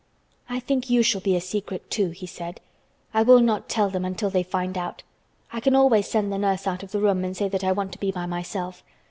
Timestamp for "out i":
4.75-5.59